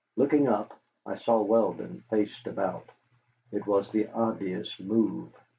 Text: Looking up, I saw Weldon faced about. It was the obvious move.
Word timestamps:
Looking 0.15 0.47
up, 0.47 0.73
I 1.05 1.15
saw 1.17 1.39
Weldon 1.43 2.03
faced 2.09 2.47
about. 2.47 2.89
It 3.51 3.67
was 3.67 3.91
the 3.91 4.07
obvious 4.07 4.79
move. 4.79 5.31